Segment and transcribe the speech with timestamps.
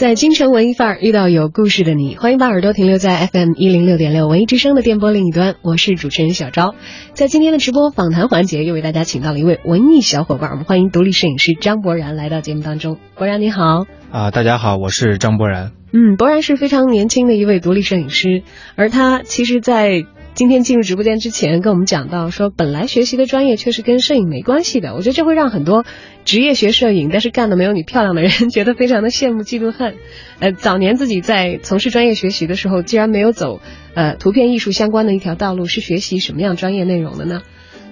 [0.00, 6.74] 在京城文艺范儿遇到有故事的你，欢迎把耳朵停留在 FM 一零六点六文艺之声的电波另一端，我是主持人小昭。
[7.12, 12.96] 在今天的直播访谈环节，又为大家请到了一位文艺小伙伴，我们欢迎独立摄影师张博然来到节目当中。
[13.14, 15.72] 博然你好，啊，大家好，我是张博然。
[15.92, 18.42] 嗯，博然是非常年轻的一位独立摄影师，
[18.76, 24.94] 而他其实，在今天进入直播间之前，跟我们讲到说，本来学习的专业却是跟摄影没关系的。
[24.94, 25.84] 我觉得这会让很多
[26.24, 29.96] 职业学摄影但是干的没有你漂亮的人觉得非常的羡慕、嫉妒、恨。
[30.40, 33.60] 呃，早年自己在从事专业学习的时候，既然没有走
[33.94, 37.42] 呃图片艺术相关的一条道路，是学习什么样专业内容的呢？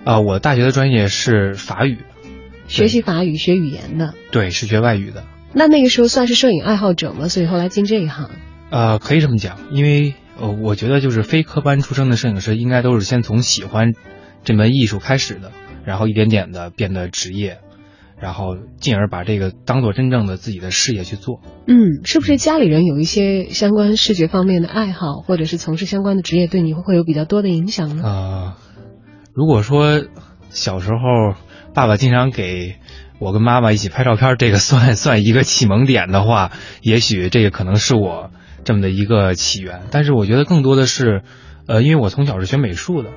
[0.05, 1.99] 啊，我大学的专业是法语，
[2.67, 4.15] 学习法语、学语言的。
[4.31, 5.25] 对，是学外语的。
[5.53, 7.29] 那那个时候算是摄影爱好者吗？
[7.29, 8.31] 所以后来进这一行？
[8.71, 10.15] 呃，可以这么讲，因为。
[10.41, 13.95] 呃，我觉得就是非科班出身的摄影师，应该都是先从喜欢
[14.45, 15.51] 这门艺术开始的，
[15.85, 17.59] 然后一点点的变得职业，
[18.21, 21.41] 然后进而把这个当做真正的自己的事业去做。
[21.67, 28.03] 嗯，是不是家里人有一些相关视觉方面的爱好，或者是从事相关的职业，对你会有比较多的影响呢？
[28.05, 28.55] 呃，
[29.35, 30.05] 如果说
[30.51, 31.37] 小时候
[31.75, 32.77] 爸爸经常给
[33.19, 38.31] 我跟妈妈一起拍照片，这个算算一个启蒙点的话，也许这个可能是我。
[38.65, 41.23] 这么的一个起源，但是我觉得更多的是，
[41.67, 43.11] 呃，因为我从小是学美术的，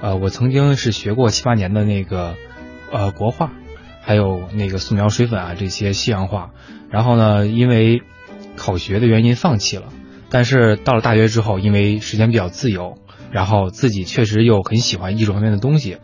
[0.00, 2.34] 呃，我曾经是学过七八年的那个，
[2.90, 3.52] 呃，国画，
[4.02, 6.50] 还有那个素描、水粉啊这些西洋画，
[6.90, 8.02] 然后呢，因为
[8.56, 9.88] 考学的原因放弃了，
[10.28, 12.98] 但是到了大学之后，因为时间比较自由，
[13.30, 15.98] 然后自己确实又很喜欢艺术方面的东西，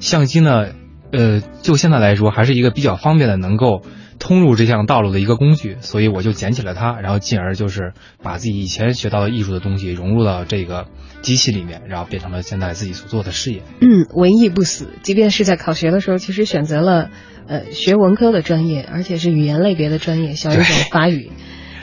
[0.00, 0.68] 相机呢，
[1.12, 3.82] 呃，就现在来说还是一个比较方便的能够。
[4.20, 10.88] 通入这项道路的一个工具，所以我就捡起了它，然后进而就是把自己以前学到的艺术的东西融入到这个
[11.22, 13.62] 机器里面，然后变成了现在自己所做的事业。
[13.80, 17.10] 嗯，文艺不死，即便是在考学的时候，其实选择了
[17.46, 21.30] 呃学文科的专业，而且是语言类别的专业，小语种法语。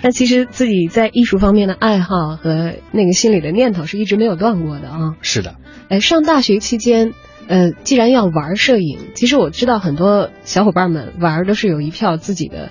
[0.02, 5.16] 但其实自己在艺术方面的爱好和那个心里的念头是一直没有断过的啊。
[5.22, 5.56] 是的。
[5.88, 7.14] 哎，上大学期间。
[7.48, 12.70] 呃，既然要玩摄影，其实我知道很多小伙伴们玩都是有一票自己的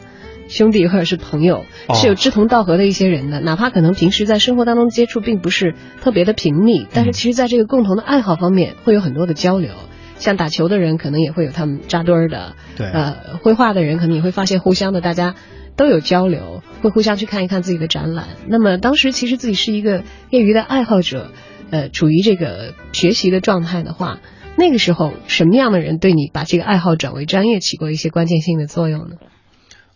[0.49, 1.65] 兄弟或者是朋友，
[1.95, 3.41] 是有志同道合的一些人的。
[3.41, 9.71] 哪怕可能平时在生活当中接触并不是特别的频密，但是其实在这个共同的爱好方面会有很多的交流。
[10.17, 15.35] 像打球的人可能也会有他们扎堆儿的，对，呃，绘画的人可能也会发现互相的大家
[15.77, 18.29] 都有交流，会互相去看一看自己的展览。
[18.49, 21.33] 那么当时其实自己是一个业余的爱好者，
[21.71, 24.19] 呃，处于这个学习的状态的话。
[24.57, 29.17] 那个时候，什么样的人对你把这个爱好转为专业起过一些关键性的作用呢？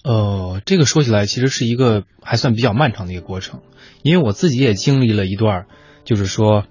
[0.04, 3.60] 呃，这个说起来其实是一个还算比较漫长的一个过程，
[4.02, 5.66] 因为我自己也经历了一段，
[6.04, 6.64] 就是说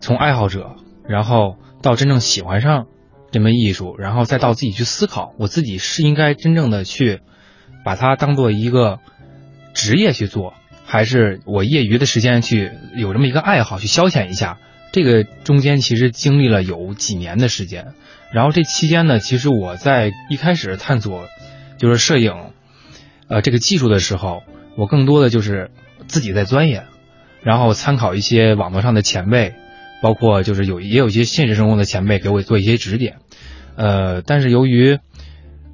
[0.00, 2.86] 从爱好者，然后到真正喜欢上
[3.30, 7.20] 这门艺术，然后再到自己去思考，我自己是应该真正的去
[7.84, 8.98] 把它当做一个
[9.74, 10.54] 职业去做，
[10.84, 14.58] 还是我业余的时间去有这么一个爱好去消遣一下。
[14.90, 17.92] 这个中间其实经历了有几年的时间，
[18.32, 21.26] 然后这期间呢，其实我在一开始探索
[21.76, 22.32] 就是摄影，
[23.28, 24.42] 呃，这个技术的时候，
[24.76, 25.70] 我更多的就是
[26.06, 26.86] 自己在钻研，
[27.42, 29.54] 然后参考一些网络上的前辈，
[30.02, 33.18] 包括就是有也有一些现实生活的前辈给我做一些指点，
[33.76, 34.98] 呃，但是由于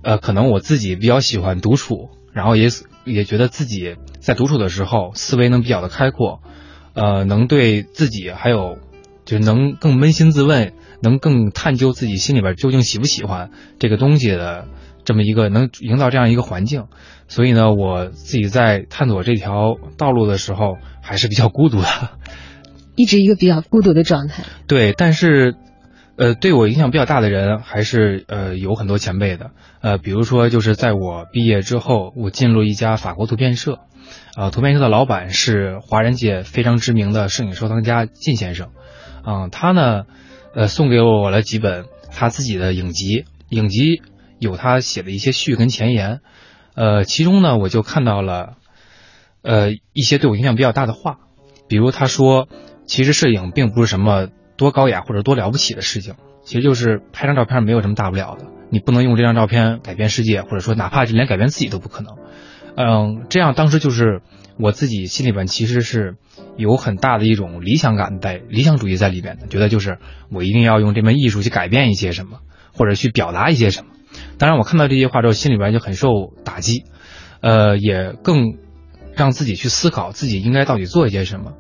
[0.03, 2.69] 呃可能我自己比较喜欢独处，然后也
[3.05, 6.43] 也觉得自己在独处的时候思维能比较的开阔，
[6.95, 8.77] 呃，能对自己还有。
[9.25, 14.67] 就能更扪心自问，能更探究自己心里边究竟喜不喜欢这个东西的
[15.05, 16.87] 这么一个能营造这样一个环境，
[17.29, 21.89] 所以呢，我自己在探索这条道路的时候还是比较孤独的，
[22.97, 24.45] 一直一个比较孤独的状态。
[24.67, 25.57] 对，但是，
[26.17, 29.51] 呃，对我影响比较大的人还是呃有很多前辈的，
[29.81, 33.81] 呃，比如说就是在我毕业之后，我进入一家法国图片社，
[34.37, 38.71] 啊，图片社的老板是华人界非常知名的摄影收藏家靳先生。
[39.27, 40.05] 嗯，他呢，
[40.55, 44.03] 呃，送给我了几本他自己的影集，影集
[44.39, 46.21] 有他写的一些序跟前言，
[46.75, 48.55] 呃，其中呢，我就看到了，
[49.43, 51.19] 呃，一些对我影响比较大的话，
[51.69, 52.49] 比如他说，
[52.87, 62.17] 其实摄影并不是什么多高雅或者多了不起的事情，其实就是拍张照片没有什么大不了的，你不能用这张照片改变世界，或者说哪怕是连改变自己都不可能，
[62.77, 64.21] 嗯，这样当时就是
[64.59, 66.17] 我自己心里边其实是
[66.57, 69.99] 有很大的一种理想感在理想主义在里边的，觉得就是
[70.31, 72.39] 我一定要用这门艺术去改变一些什么，
[72.73, 73.93] 或者去表达一些什么。
[74.39, 76.85] 当然，我看到这些话之后，心里边就很受打击，
[77.41, 78.57] 呃，也更
[79.15, 81.55] 让自己去思考自己应该到底做一些什么。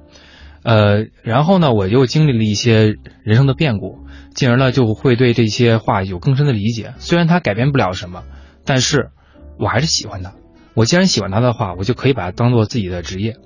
[0.62, 3.98] 呃，然后呢，我又经历了一些人生的变故，
[4.34, 6.94] 进而呢就会对这些话有更深的理解。
[6.98, 8.22] 虽然它改变不了什么，
[8.64, 9.10] 但是
[9.58, 10.32] 我还是喜欢它。
[10.74, 13.36] 我既然喜欢他的话，我就可以把它当做自己的职业，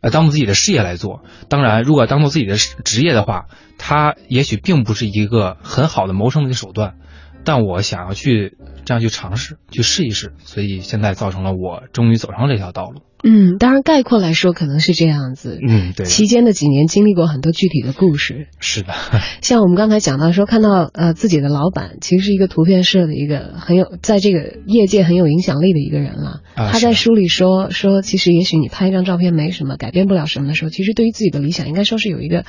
[0.00, 1.22] 呃，当做自己的事业来做。
[1.48, 3.46] 当然，如果当做自己的职业的话，
[3.78, 6.96] 它也许并不是一个很好的谋生的手段。
[7.44, 13.02] 但我想要去这样去尝试，去试一试，所以现在造成了我终于走上这条道路。
[13.22, 15.58] 嗯，当然概括来说可能是这样子。
[15.60, 16.06] 嗯，对。
[16.06, 18.46] 期间的几年经历过很多具体的故事。
[18.60, 18.94] 是的。
[19.42, 26.40] 像我们刚才讲到说，看到呃自己的老板其实是一个图片社的一个很有在这个业界很有影响力的一个人了。
[26.54, 26.70] 啊。
[26.72, 32.44] 他在书里说说，其实也许你拍一张照片没什么，改变不了什么的时候，其实对于自己的理想，应该说是有一个。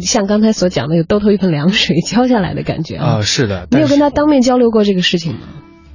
[0.00, 3.20] 像刚才所讲的，有兜头一盆凉水浇下来的感觉啊！
[3.22, 5.40] 是的，你有跟他当面交流过这个事情吗？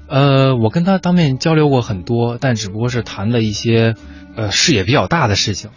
[0.08, 3.96] 呃，我跟他当面交流过很多，但只不过是谈了一些
[4.36, 5.70] 呃视野比较大的事情，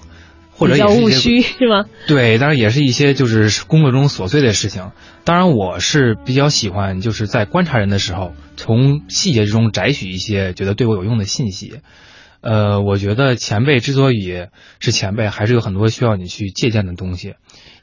[0.53, 1.85] 或者比较务虚是吗？
[2.07, 4.91] 对，当然也是一些就是工作中琐碎的事情。
[5.25, 11.81] 当然，我是比较喜欢就是在观察人的时候，从细节之中摘取一些觉得对我有用的信息。
[12.43, 14.47] 呃，我觉得前辈之所以
[14.81, 17.35] 是前辈，还是有很多需要你去借鉴的东西。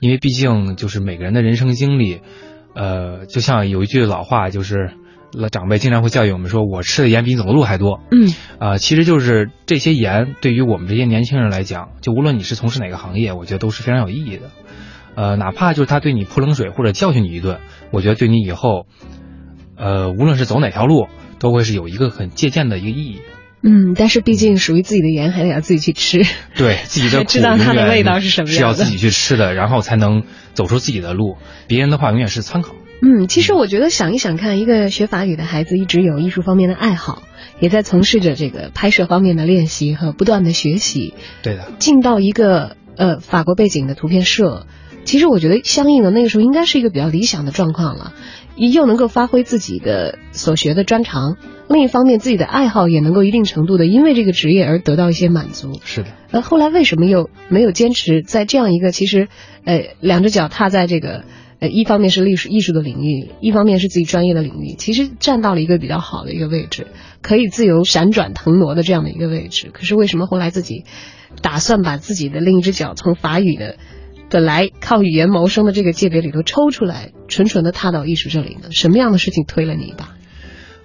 [0.01, 2.19] 因为毕竟就是每个人的人生经历，
[2.75, 4.91] 呃，就像有一句老话，就是
[5.31, 14.51] 老长辈经常会教育我们说：“我吃的盐比你走的路还多。”嗯，啊，其实就是这些盐对于我们这些年轻人来讲，就无论你是从事哪个行业，我觉得都是非常有意义的。
[15.15, 17.59] 呃，哪怕就是他对你泼冷水或者教训你一顿，
[17.91, 18.87] 我觉得对你以后，
[19.77, 21.07] 呃，无论是走哪条路，
[21.39, 23.19] 都会是有一个很借鉴的一个意义。
[23.61, 26.21] 嗯，但是毕竟属于自己的盐，还得要自己去吃。
[26.55, 30.23] 对自己的 知道它的味道是什么样是要自己去吃的，然后才能
[30.53, 31.35] 走出自己的路。
[31.67, 32.75] 别人的话永远是参考。
[33.01, 37.23] 嗯，其实我觉得想一想看，一个学法语的孩子一直有艺术方面的爱好，
[37.59, 41.13] 也在从事着这个拍摄方面的练习和不断的学习。
[41.43, 41.71] 对的。
[41.79, 44.67] 进到一个呃法国背景的图片社，
[45.05, 48.13] 其实我觉得相应的那个时候应该是一个比较理想的状况了。
[48.55, 51.37] 又能够发挥自己的所学的专长，
[51.69, 55.79] 另一方面自己的爱好也能够一定程度的因为这个职业而得到一些满足。
[55.85, 56.09] 是的。
[56.31, 59.27] 呃，后来为什么又没有坚持在这样一个其实，
[59.65, 61.23] 呃，两只脚踏在这个，
[61.59, 66.87] 呃，一方面是历史艺术的领域，一方面是自己专业的领域，其实站到了一个比较好的一个位置，
[67.21, 69.69] 可以自由闪转腾挪的这样的一个位置。
[69.71, 70.85] 可是为什么后来自己
[71.41, 73.77] 打算把自己的另一只脚从法语的？
[74.31, 78.69] 本来靠语言谋生的这个界别里头抽出来，纯纯的踏到艺术这里呢？
[78.69, 80.15] 什么样的事情推了你一把？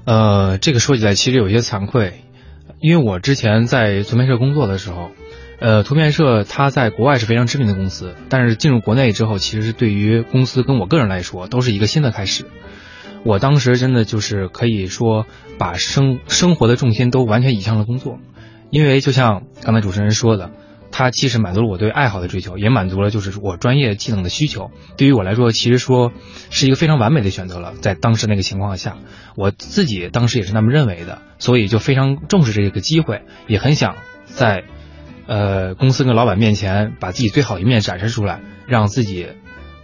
[0.05, 2.25] 呃，这个说起来其实有些惭愧，
[2.81, 5.13] 因为我之前在图片社工作的时候，
[5.59, 12.45] 呃，图片社它在国外是非常知名的公司，但是进入国内之后，其实对于公司跟我个人来说都是一个新的开始。
[13.25, 18.19] 我当时真的就是可以说把生生活的重心都完全移向了工作，
[18.71, 20.51] 因为就像刚才主持人说的。
[20.97, 24.71] 它既是满足了我对爱好的追求，也满足了就是我专业技能的需求。
[24.97, 26.13] 对于我来说，其实说
[26.51, 27.75] 是一个非常完美的选择了。
[27.81, 28.99] 在当时那个情况下，
[29.35, 34.63] 我自己当时也是那么认为的，所以就非常重视这个机会，也很想在
[35.27, 39.27] 呃公司跟老板面前把自己最好一面展示出来，让自己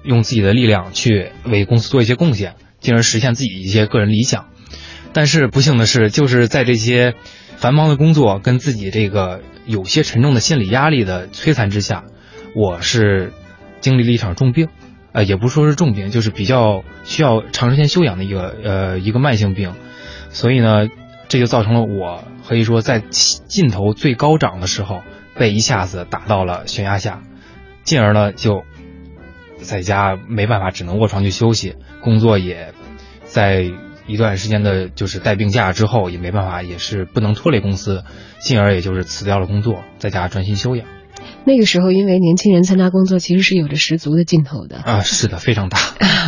[0.04, 4.46] 用自己的力量去为公司做一些贡献，进而实现自己一些个人理想。
[5.12, 7.16] 但是不幸的是，就是在这些
[7.56, 9.40] 繁忙的工作跟自己这个。
[9.66, 12.04] 有些沉重的心理压力的摧残之下，
[12.54, 13.32] 我是
[13.80, 14.68] 经历了一场重病，
[15.12, 19.74] 呃，也不说是重病，就是比较需要长时间休养的一个呃一个慢性病，
[20.30, 20.88] 所以呢，
[21.28, 25.02] 这就造成了我可以说在劲头最高涨的时候
[25.36, 27.22] 被一下子打到了悬崖下，
[27.84, 28.64] 进而呢就
[29.58, 32.72] 在家没办法，只能卧床去休息，工作也
[33.24, 33.70] 在。
[34.10, 38.02] 一段时间的，就是带病假之后，也没办法，也是不能拖累公司，
[38.40, 40.86] 进而也就是辞掉了工作，在家专心休养。
[41.44, 45.78] 那个时候，因为年轻人参加工作，其实是有着十足的劲头的啊，是的，非常大。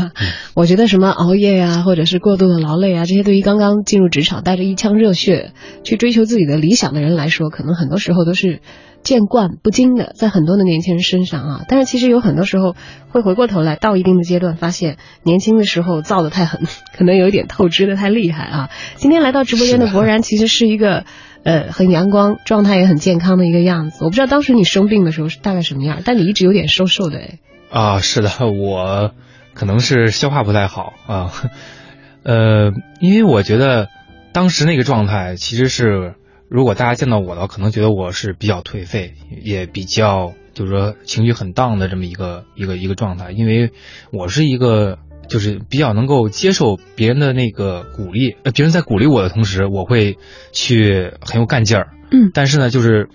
[0.54, 8.60] 我觉得什么熬夜呀，或者是过度的劳累啊，这些对于刚刚进入职场、带着一腔热血去追求自己的理想的人来说，可能很多时候都是。
[9.02, 12.76] 见惯不惊的，在很多的年轻人身上啊，但是其实有很多时候
[13.08, 16.62] 会回过头来，到一定的阶段，发现年轻的时候造的太狠，
[16.96, 18.70] 可能有一点透支的太厉害啊。
[18.94, 21.04] 今天来到直播间的博然，其实是一个
[21.42, 24.04] 呃很阳光、状态也很健康的一个样子。
[24.04, 27.38] 我不知道当时你生病的时候是大概什么样，但你一直有点瘦瘦的哎。
[27.70, 29.12] 啊，是的，我
[29.54, 31.32] 可能是消化不太好啊，
[32.22, 33.88] 呃，因为我觉得
[34.32, 36.14] 当时那个状态其实是。
[36.52, 43.70] 如果大家见到我的话，可能觉得我是比较颓废，也比较就是说情绪很荡的这么一个一个一个状态，因为
[44.12, 44.98] 我是一个
[45.30, 50.18] 就是比较能够接受别人的那个鼓励，呃，别人在鼓励我的同时，我会
[50.52, 51.88] 去很有干劲儿。
[52.10, 53.08] 嗯但是呢，就是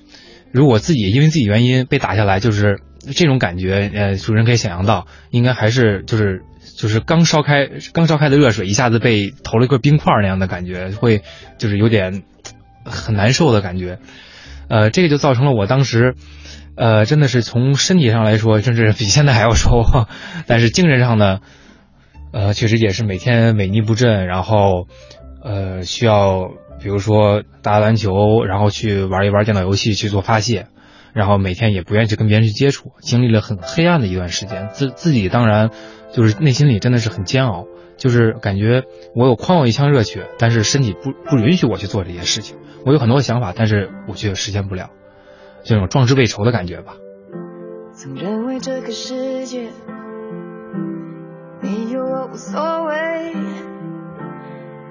[0.52, 2.80] 如果自己因为自己原因被打下来，就是
[3.14, 6.42] 这种感觉，呃，主持人可以想象到，应该还是就是
[6.76, 11.22] 就是刚烧开刚烧开的热水一下子被投了一块冰块那样的感觉，会
[11.60, 12.24] 就是有点
[12.90, 14.00] 很难受的感觉。
[14.70, 16.16] 呃，这个就造成了我当时，
[16.76, 19.84] 呃，真的是从身体上来说，甚至比现在还要瘦，
[20.46, 21.40] 但是精神上呢，
[22.34, 24.88] 呃，确实也是每天萎靡不振，然后，
[25.42, 26.50] 呃，需要
[26.82, 30.68] 比如说打打篮球，然后去玩一玩电脑游戏去做发泄，
[31.14, 35.70] 然后每天也不愿意去跟别人去接触，经历了很黑暗的一段时间，自自己当然
[36.14, 38.84] 就是内心里真的是很煎熬，就是感觉
[39.16, 44.92] 我有宽我一腔热血，但是身体不不允许我去做这些事情，我有很多想法，但是我却实现不了，
[45.64, 46.96] 这种壮志未酬的感觉吧。
[47.94, 49.70] 曾认为这个世界
[51.62, 53.34] 没有我无所谓，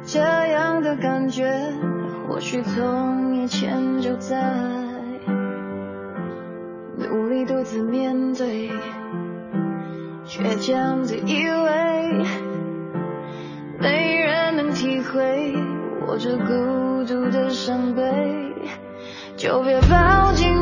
[0.05, 1.73] 这样的感觉
[2.29, 4.37] 或许从以前就在，
[6.99, 8.71] 努力独自面对，
[10.27, 12.27] 倔强的以为
[13.79, 15.55] 没人能体会
[16.07, 18.03] 我这孤独的伤悲，
[19.37, 20.56] 就别抱紧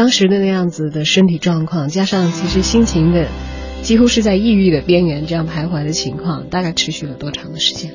[0.00, 3.28] 当时的那样子的身体状况，加上其实心情的
[3.82, 7.92] 几乎是在抑郁的边缘这样徘徊的情况，大概持续了多长的时间？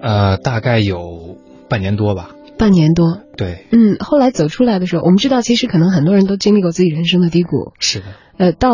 [0.00, 1.38] 呃，大概有
[1.68, 2.30] 半年多吧。
[2.56, 3.22] 半年多。
[3.36, 7.72] 对，嗯，后来走出来的时候，我们知道，其实可能很多人都经历过自己人生的低谷。
[7.80, 8.04] 是的，
[8.38, 8.70] 呃，到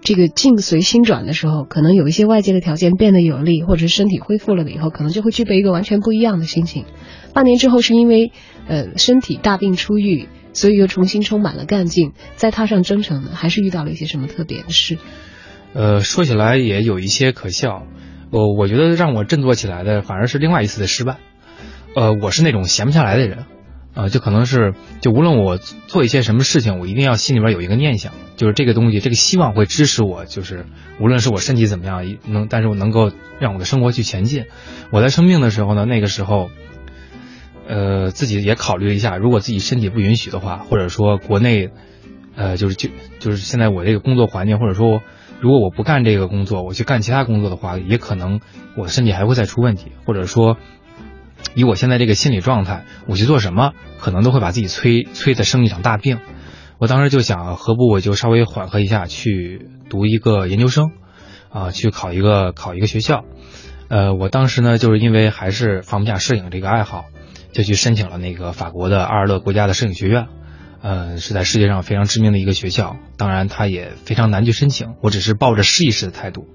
[0.00, 6.84] 这个境随心转的时候，可能有一些外界的条件变得有利，或者是身体恢复了的以后，可能就会具备一个完全不一样的心情。
[7.34, 8.30] 半年之后是因为
[8.68, 14.98] 呃身体大病初愈，所以又重新充满了干劲，再踏上征程呢，还是遇到了一些什么特别的事？
[15.72, 17.86] 呃，说起来也有一些可笑。
[18.32, 21.16] 我我觉得让我振作起来的反而是另外一次的失败。
[21.96, 23.46] 呃，我是那种闲不下来的人，
[23.94, 30.66] 啊，就可能是就无论我做一些什么事情，我一定要心里边有一个念想，就是这个东西，这个希望会支持我，就是
[31.00, 34.44] 无论是我身体怎么样，能，但是我能够让我的生活去前进。
[34.92, 36.50] 我在生病的时候呢，那个时候，
[37.70, 41.70] 呃，自己也考虑了一下，如果自己身体不允许的话，或者说国内，
[42.34, 45.00] 呃，就是就就是现在我这个工作环境，或者说。
[45.42, 48.40] 如果我不干这个工作，我去干其他工作的话，也可能
[48.76, 50.58] 我身体还会再出问题，或者说，
[51.54, 56.18] 以我现在这个心理状态，我去做什么，可能都会把自己催催的生一场大病。
[56.76, 60.90] 我当时就想，何不我就稍微缓和一下，去读一个研究生，
[61.48, 63.24] 啊，去考一个考一个学校。
[63.88, 67.06] 呃，我当时呢，就是因为还是放不下摄影这个爱好，
[67.52, 70.26] 就去申请了那个法国的阿尔勒国家的摄影学院。
[70.82, 74.94] 呃，是在世界上非常知名的一个学校，当然它也非常难去申请。
[75.02, 76.48] 我只是抱着试一试的态度。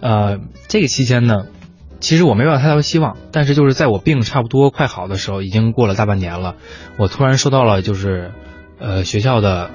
[0.00, 1.46] 呃，这个期间呢，
[2.00, 6.56] 其实我没抱太大的希望，但是就是在我病差不多快好的时候，已经过了大半年了，
[6.96, 8.32] 我突然收到了就是
[8.80, 9.70] 呃学校的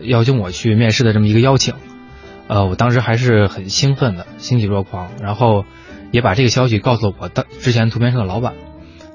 [0.00, 1.74] 邀请我去面试的这么一个邀请。
[2.46, 5.64] 呃，我当时还是很兴奋的，欣喜若狂，然后
[6.12, 8.54] 也把这个消息告诉了我当之前图片社的老板。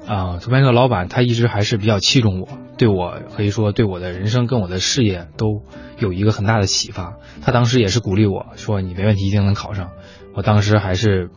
[0.06, 5.62] 啊，图片社老板他一直还是比较器重我，对我可以说对我的人生跟我的事业都
[5.98, 7.14] 有一个很大的启发。
[7.40, 9.90] 他当时也是鼓励我说：“你没问题，一定能考上。”
[10.34, 11.30] 我当时还是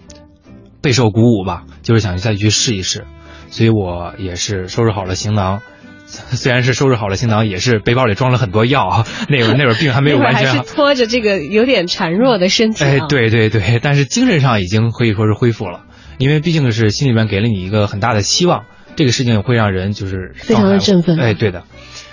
[0.82, 3.06] 备受鼓舞吧，就是想再去试一试。
[3.50, 5.62] 所以我也是收拾好了行囊，
[6.08, 9.06] 虽然是收拾好了行囊，也是背包里装了很多药。
[9.30, 12.84] 那会儿那会儿病还没有完全，还是拖着这个有点孱弱的身体。
[12.84, 15.85] 哎，对对对，但是精神上已经可以说是恢复了。
[16.18, 21.20] 因为毕竟是心里面给了你一个很大的希望，这个事情会让人就是非常的振奋。
[21.20, 21.64] 哎，对的，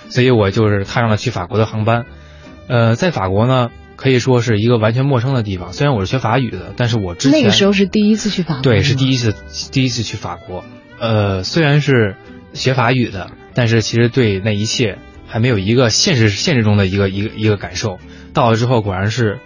[0.08, 2.06] 所以我就是踏上了去法国的航班。
[2.68, 5.72] 呃，在法国呢，可以说是一个完全陌生的地方。
[5.72, 9.34] 虽然我是学法语的，但是我之前那个时候是第一次去法国，对，是第一次
[9.70, 10.64] 第一次去法国。
[10.98, 12.16] 呃，虽然是
[12.54, 17.98] 学法语的，但是其实对那一切还没有一个现实现实中的一个一个一个感受。
[18.32, 19.38] 到了之后，果然是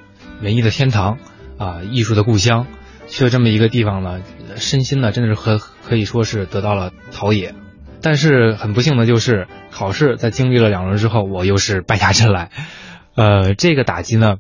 [0.43, 1.19] 文艺的天堂
[1.59, 2.67] 啊，艺术的故乡。
[3.07, 4.23] 去了这么一个地方呢。
[4.57, 7.55] 身心呢，真的是可可以说是得到了陶冶，
[8.01, 12.51] 但是很不幸的就是考试在经历了两轮之后，我又是败下阵来，
[13.17, 14.37] 呃，这个打击呢，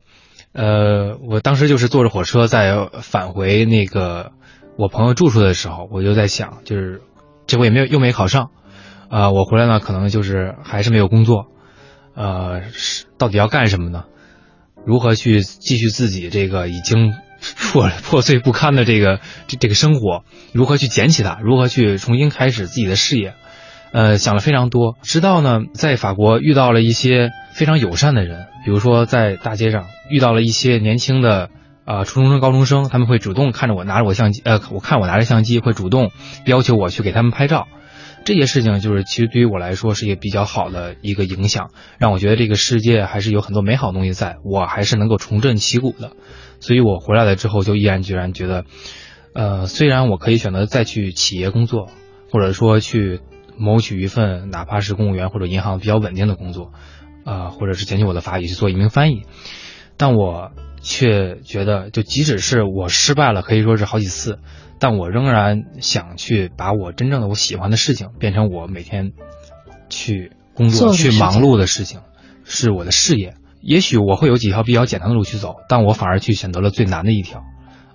[0.55, 4.33] 呃，我当时就是坐着火车在返回那个
[4.79, 7.03] 我朋友住处的时候，我就在想，就是
[7.47, 8.49] 这回也没有又没考上，
[9.11, 11.49] 啊，我回来呢可能就是还是没有工作，
[12.15, 14.05] 呃，是到底要干什么呢？
[14.87, 17.13] 如何去继续自己这个已经。
[17.73, 21.39] 破破碎不堪的这个这这个生活，如何去捡起它？
[21.43, 23.35] 如何去重新开始自己的事业？
[23.93, 24.97] 呃，想了非常多。
[25.03, 31.51] 直到呢，在法国遇到了一些非常友善的人，比如说在大街上遇到了一些年轻的
[31.85, 36.11] 啊初中生、高中生，他们会主动看着我拿着我相机，呃，我看我拿着相机，会主动
[36.45, 37.69] 要求我去给他们拍照。
[38.25, 46.11] 这些事情就是其实对于我来说是一个比较好的一个影响，让我觉得这个世界还是有很多美好的东西在，我还是能够重振旗鼓的。
[46.61, 48.65] 所以我回来了之后，就毅然决然觉得，
[49.35, 51.89] 呃，虽然我可以选择再去企业工作，
[52.33, 53.21] 或者说去
[53.57, 56.73] 谋取一份哪怕是公务员或者银行比较稳定的工作，
[57.25, 59.23] 啊，或者是捡起我的法语去做一名翻译，
[59.97, 64.39] 但我却觉得，就即使是我失败了，可以说是好几次，
[64.79, 69.13] 但我仍然想去把我真正的我喜欢的事情变成我每天
[69.89, 72.01] 去工作、去忙碌的事情，
[72.45, 73.35] 是我的事业。
[73.67, 77.43] 也许我会有几条比较简单的路去走，但我反而去选择了最难的一条，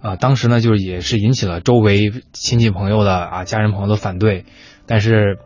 [0.02, 4.44] 啊，当时呢就是也是引起了周围亲戚朋友的啊家人朋友的反对，
[4.86, 5.38] 但是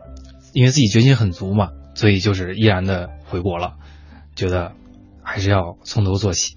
[0.52, 3.74] 因为自己决心很足嘛，所以就是毅然的回国了，
[4.34, 4.72] 觉得
[5.22, 6.56] 还是要从头做起。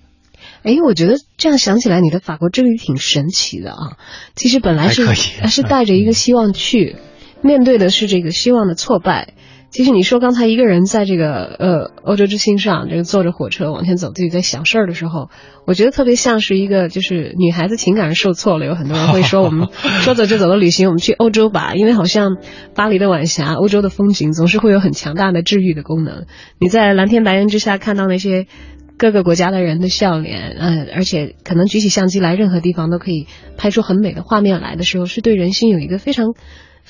[0.64, 3.98] 哎，我觉得这样想起来，你的法国之旅挺神奇的啊。
[4.36, 6.96] 其实本来是是带着一个希望去，
[7.44, 9.36] 面对的是这个希望的挫败。
[9.72, 15.30] 其实你说刚才一个人在这个呃欧洲之星上，这个坐着火车往前走，自己在想事儿的时候，
[15.66, 19.68] 我觉得特别像是一个就是女孩子情感受挫了，有很多人会说我们
[20.02, 22.38] 说走就走的旅行，我们去欧洲吧，因为好像
[22.74, 26.26] 巴黎的晚霞、欧洲的风景总是会有很强大的治愈的功能。
[26.60, 28.48] 你在蓝天白云之下看到那些
[28.98, 36.34] 各个国家的人的笑脸，嗯，而且可能举起相机来，任何地方都可以拍出很美的画面来的时候，是对人心有一个非常。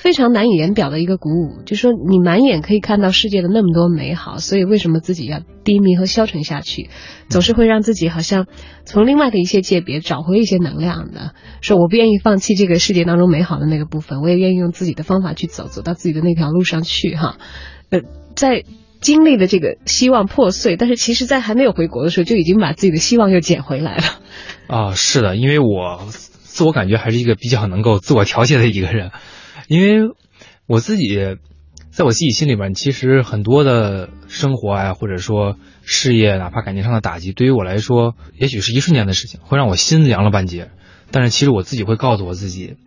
[0.00, 6.88] 非常难以言表的一个鼓舞，就说你满眼可以看到世界的那么多美好，所以为什么自己要低迷和消沉下去？
[7.28, 8.46] 总是会让自己好像
[8.86, 11.32] 从另外的一些界别找回一些能量的。
[11.60, 17.36] 说我不愿意放弃这个世界当中美好的那个部分，我也愿意用自己的方法去走，走到自己的那条路上去哈。
[17.90, 18.00] 呃，
[18.34, 18.64] 在
[19.02, 24.04] 经历的这个希望破碎，但是其实在还没有回国的时候，就已经把自己的希望又捡回来了。
[24.66, 29.10] 啊，是的，因为我自我感觉还是一个比较能够自我调节的一个人。
[29.70, 30.12] 因为
[30.66, 31.36] 我自己，
[31.92, 40.72] 在我自己心里边，其实很多的生活啊，或者说事业，哪怕感情上的打击，对于我来说，也许是一瞬间的事情，会让我心凉了半截。
[41.12, 42.78] 但是其实我自己会告诉我自己，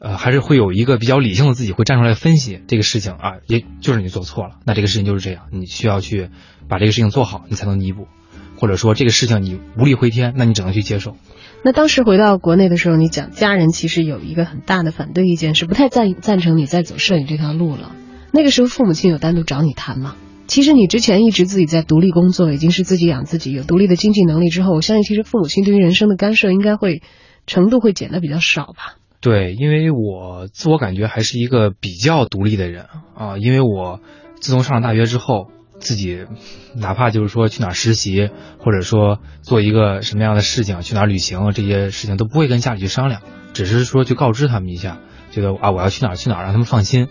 [0.00, 6.30] 呃，还是会有一个比较理性的自己会站出来分析这个事情啊，也就是你做错了，那这个事情就是这样，你需要去
[6.68, 8.08] 把这个事情做好，你才能弥补，
[8.56, 11.16] 或者说这个事情你无力回天，那你只能去接受。
[11.64, 17.92] 那当时回到国内的时候，你讲家人其实有一个很大的反对意见，是不太赞赞成你再走摄影这条路了。
[18.32, 20.14] 那个时候父母亲有单独找你谈吗？
[20.46, 27.00] 其实你之前一直自己在独立工作，已经是自己养自己，有独立的经济能力之后，我相信其实父母亲对于人生的干涉应该会
[27.46, 28.96] 程度会减得比较少吧。
[29.22, 34.00] 对，因为我自我感觉还是一个比较独立的人啊，因为我
[34.38, 35.48] 自从上了大学之后。
[35.84, 36.26] 自己
[36.74, 43.20] 哪怕就是说去哪儿实习，或者说做一个什么样的事情，去哪儿旅行，这些事情都不会跟家里去商量，
[43.52, 44.98] 只是说去告知他们一下，
[45.30, 47.08] 觉得啊我要去哪儿去哪儿，让他们放心。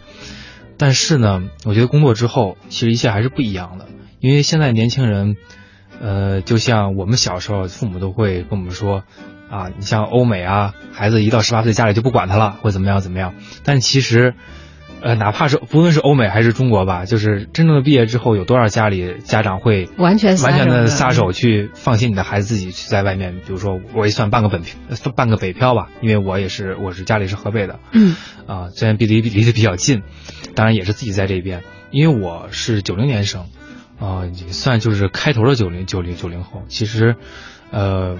[0.77, 3.85] 但是呢，我觉得工作之后，其实一切还是不一样的，
[4.19, 5.37] 因为现在年轻人，
[6.01, 9.03] 呃，就像我们小时候，父母都会跟我们说，
[9.51, 13.35] 啊，你像欧美啊，孩子一到十八岁，家里就不管他了，或怎么样怎么样。
[13.63, 14.33] 但其实。
[15.03, 24.61] 呃，哪怕是不论是欧美还是中国吧，就是真正的毕业之后，有多少家里家长会完全完全的撒手去放心你的孩子自己去在外面，比如说我也算半个本
[25.13, 28.15] 半个北漂吧，因为我也是我是家里是河北的，嗯，
[28.47, 30.03] 啊，虽然离离离得比较近，
[30.55, 33.47] 当然也是自己在这边，因为我是九零年生，
[33.99, 37.17] 啊，也算就是开头的九零九零九零后，其实，
[37.71, 38.19] 呃，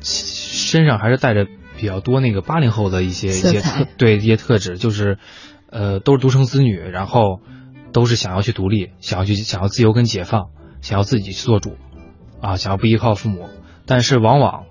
[0.00, 5.18] 身上还是带着比较多那个八零后的一些一些特对一些特质，就是。
[5.76, 7.42] 呃，都是独生子女，然后
[7.92, 10.48] 都是想要去独立，想要去想要自由跟解放，
[10.80, 11.76] 想要自己去做主，
[12.40, 13.50] 啊，想要不依靠父母。
[13.84, 14.64] 但是往往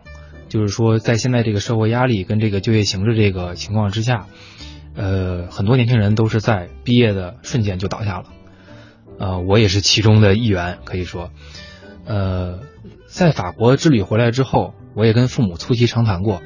[0.50, 4.26] 就是说，在现在这个社会压力跟这个就业形势这个情况之下，
[4.96, 8.26] 呃，很多年轻人都是在毕业的瞬间就倒下了。
[9.20, 11.30] 呃，我也是其中的一员，可以说，
[12.06, 12.62] 呃，
[13.06, 16.41] 在法国之旅回来之后，我也跟父母促膝长谈过，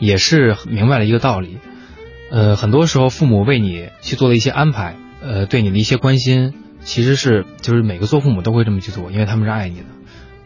[0.00, 1.58] 也是明白了一个道理。
[2.30, 9.86] 呃，很多时候父母为你去做的一些安排，呃，对你的一些关心，其实是就是每个做父母都会这么去做，因为他们是爱你的。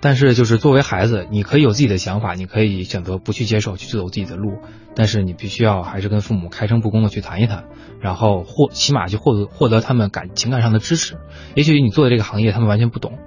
[0.02, 4.58] 但是就是作为孩子，你可以有自己的想法，你可以选择不去接受，去走自己的路。
[4.94, 7.64] 但是你必须要还是跟父母开诚布公的去谈一谈，
[8.00, 11.18] 然后获起码去获得获得他们感情感上的支持。
[11.54, 13.18] 也许你做的这个行业他们完全不懂，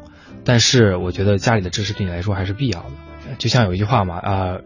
[0.44, 2.90] 但是我觉得家里的支持对你来说还是必要的。
[3.38, 4.34] 就像有一句话嘛，啊。
[4.34, 4.62] 呃，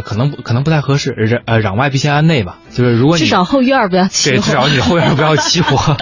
[0.00, 5.98] 可能可能不太合适，攘呃攘外必先安内吧，就是如果你至少后院不要起火，对，至少你后院不要起火啊，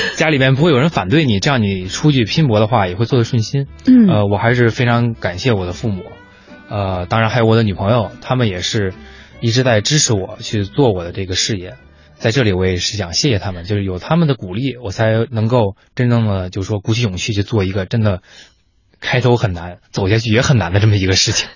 [0.16, 3.66] 家里面不会有人反对你，这样你出去拼搏的话也会做得顺心。
[3.86, 6.04] 嗯，呃，我还是非常感谢我的父母，
[6.70, 8.94] 呃，当然还有我的女朋友，他们也是
[9.40, 11.74] 一直在支持我去做我的这个事业，
[12.14, 18.22] 在这里我也是想谢谢他们，就是有他们的鼓励，我才能够真正的就是说鼓起勇气去做一个真的
[19.00, 21.48] 开头很难，走下去也很难的这么一个事情。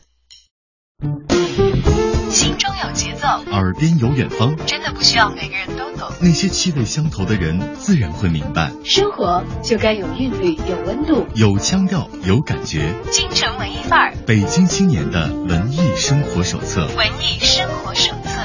[3.50, 6.08] 耳边有远方，真的不需要每个人都懂。
[6.20, 8.70] 那些气味相投的人，自然会明白。
[8.84, 12.94] 生活就该有韵律，有温度，有腔调，有感觉。
[13.10, 16.86] 京城文艺范儿，北京青年的文艺生活手册。
[16.96, 18.40] 文艺生活手册。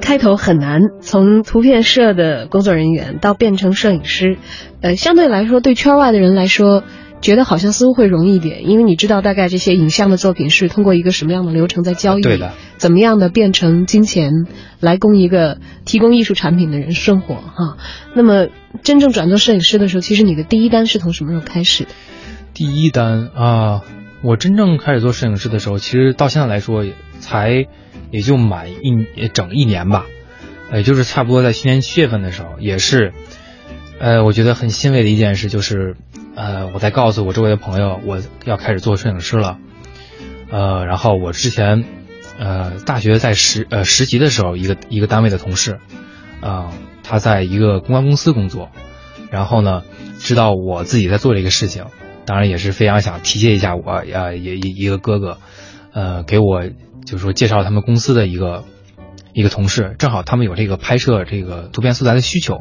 [0.00, 4.38] 开头很难，从图片社的工作人员到变成摄影师，
[4.80, 6.82] 呃，相对来说，对圈外的人来说。
[7.20, 14.46] 觉得好像似乎会容易一点，因为你知道大概这些影像的作品是通过一个什么样的流程在交易，对的，怎么样的变成金钱
[14.80, 17.78] 来供一个提供艺术产品的人生活哈。
[18.14, 18.48] 那么
[18.82, 21.90] 真正转做摄影师的时候，其实你的第一单是从什么时候开始的？
[22.54, 23.82] 第一单啊，
[24.22, 26.84] 我真正开始做摄影师的时候，其实到现在来说
[27.18, 27.66] 才
[28.10, 30.06] 也就满一整一年吧，
[30.72, 33.12] 也就是差不多在去年七月份的时候，也是，
[33.98, 35.96] 呃，我觉得很欣慰的一件事就是。
[36.38, 39.56] 呃，我在告诉我周围的朋友，我要开始做摄影师了。
[40.50, 41.86] 呃，然后我之前，
[42.38, 45.78] 呃，大学在实呃实习的时候，一个一个单位的同事，
[46.42, 48.68] 啊，他在一个公关公司工作，
[49.30, 49.82] 然后呢，
[50.18, 51.86] 知道我自己在做这个事情，
[52.26, 55.38] 当然也是非常想提携一下我，呃，也一一个哥哥，
[55.94, 56.66] 呃，给我
[57.06, 58.64] 就是说介绍他们公司的一个
[59.32, 62.60] 一个同事，正好他们有这个拍摄这个图片素材的需求，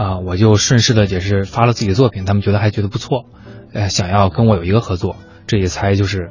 [0.00, 3.26] 啊，我就顺势的也是发了自己的作品，他们觉得还觉得不错，
[3.74, 6.30] 呃，想要跟我有一个合作，这也才就是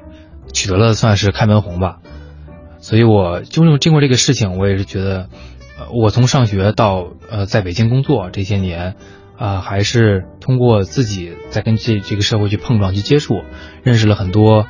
[0.53, 1.97] 取得了算是开门红吧。
[2.79, 5.29] 所以我就用经过这个事情，我也是觉得，
[5.77, 8.95] 呃，我从上学到呃在北京工作这些年。
[9.37, 13.35] 啊，还是通过自己在跟这这个社会去碰撞、去接触，
[13.83, 14.67] 认识了很多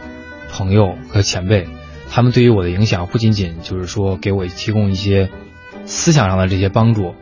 [0.52, 1.68] 朋友和前辈，
[2.12, 5.32] 他们对于我的影响不仅仅就是说给我提供一些
[5.86, 7.16] 思想上的这些帮助，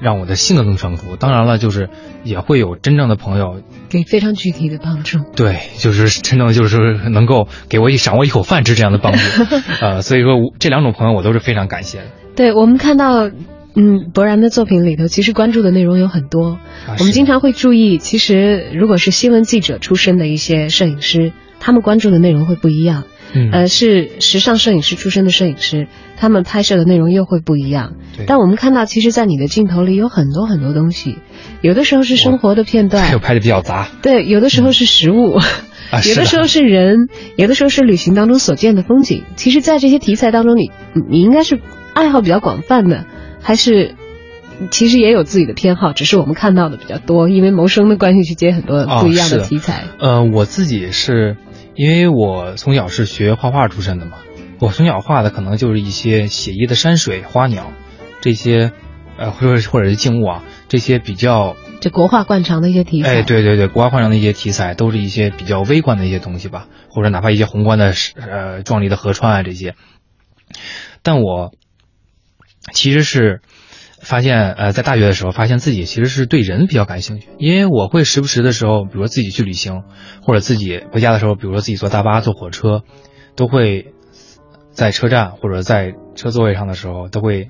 [0.00, 1.16] 让我的性格更成熟。
[1.16, 1.88] 当然了，就是
[2.22, 5.18] 也会有真正的朋友给非常具体的帮助。
[5.36, 9.18] 对，就是真正就是能够给我一赏我一口饭吃这样的帮助。
[9.80, 12.04] 呃，所以说这两种朋友我都是非常感谢的。
[12.36, 13.30] 对我们看到。
[13.76, 16.60] 嗯，博然的作品里头其实关注的内容有很多。
[16.96, 23.02] 我们经常会注意，其实如果是新闻记者出身的一些摄影师，他们关注的内容会不一样。
[23.34, 27.94] 嗯，呃，是时尚摄影师出身的摄影师，他们拍摄的内容又会不一样。
[28.26, 31.18] 但我们看到，其实，在你的镜头里有很多很多东西，
[31.60, 33.88] 有的时候是生活的片段， 又拍的比较杂。
[34.02, 35.38] 对，有的时候是食物，
[36.08, 39.24] 有的时候是人，有的时候是旅行当中所见的风景。
[39.34, 40.70] 其实，在这些题材当中，你
[41.10, 41.60] 你应该是
[41.92, 43.04] 爱好比较广泛的。
[43.42, 43.96] 还是，
[44.70, 49.84] 其实也有自己的偏好，只是我们看到的比较多，因为谋生的关系去接很多不一样的题材。
[49.98, 51.36] 呃，我自己是
[51.74, 54.18] 因为我从小是学画画出身的嘛，
[54.60, 57.72] 我从小画的可能就是一些写意的山水、花鸟
[58.20, 58.72] 这些，
[59.18, 63.16] 呃，或者或者是静物啊，这些比较这国画惯常的一些题材。
[63.16, 69.74] 哎，对对对，国画惯常的一些题材，都是一些比较微观的一些东西吧，或者哪怕一些宏观的呃壮丽的河川啊这些，
[71.02, 71.52] 但我。
[72.72, 73.42] 其实是
[74.04, 79.82] 发现，呃，在大学的时候，发现自己其实是对人比较感兴趣，因为我会时不时的时候，比如说自己去旅行，
[80.22, 82.82] 或者自己回家的时候，比如说自己坐大巴、坐火车，
[83.34, 83.92] 都会
[84.70, 87.48] 在车站或者在车座位上的时候，都会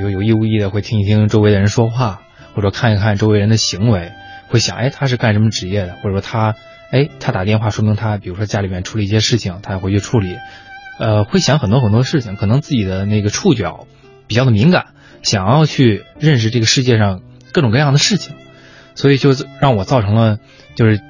[0.00, 2.20] 有有意无意的会听一听周围的人说话，
[2.54, 4.12] 或者看一看周围人的行为，
[4.48, 5.94] 会想，哎，他是干什么职业的？
[6.02, 6.54] 或者说他，
[6.92, 10.36] 哎，他打电话说明他，比如说家里面出了一些事情，他要回去处理，
[10.98, 13.86] 呃，会想很多很多事情，可能自己的那个触角。
[14.28, 14.86] 比较的敏感，
[15.26, 17.20] 想要去认识这个世界上
[17.52, 18.36] 各种各样的事情，
[18.94, 20.38] 所以就让我造成了
[20.76, 21.00] 就是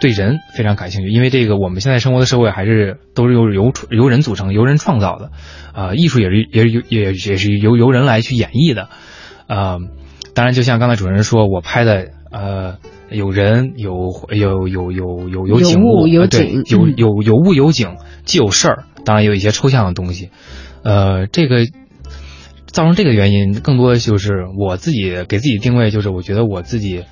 [0.00, 1.08] 对人非常感兴趣。
[1.08, 5.30] 因为这个我们现在生活的社会还是都是由由由人组成、由人创造的，
[5.72, 8.88] 啊，艺术也是也是由也也是由由人来去演绎的，
[9.46, 9.78] 啊，
[10.34, 12.78] 当然就像刚才主持人说，我拍的呃
[13.08, 20.30] 有人有有有有有有景物有景有有有物有景既有事儿，当然也有一些抽象的东西，
[20.82, 21.68] 呃，这个。
[22.72, 27.04] 造成这个原因，更多的就是我自己给自己定位，就是我觉得我自己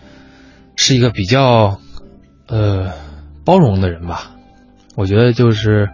[0.76, 1.80] 是一个比较
[2.46, 2.92] 呃
[3.44, 4.36] 包容的人吧。
[4.94, 5.88] 我觉得就是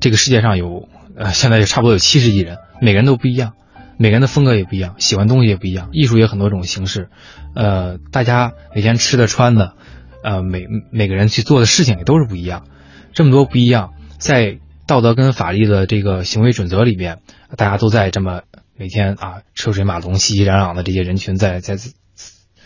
[0.00, 3.52] 这个世界上有呃现在差不多有七十亿人，每个人都不一样，
[3.98, 7.08] 每个人的风格也不一样，喜欢东西也不一样，艺术也很多种形式。
[7.54, 9.74] 呃，大家每天吃的穿的，
[10.22, 12.64] 呃每每个人去做的事情也都是不一样。
[13.12, 14.58] 这么多不一样，在
[14.90, 17.18] 道德跟法律的这个行为准则里边。
[17.56, 18.42] 大家都在这么
[18.76, 21.76] 每天啊车水马龙、熙熙攘攘的这些人群在在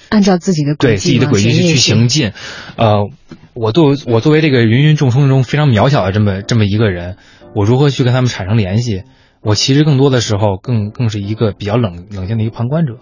[0.09, 2.33] 按照自己的对自己的轨迹去行进，
[2.77, 3.11] 呃，
[3.53, 7.19] 我作我作为这个芸芸众生中非常渺小的这么这么一个人，
[7.55, 9.03] 我如何去跟他们产生联系？
[9.43, 12.95] 我其实更多的时候更更是一个比较冷冷静的一个旁观者，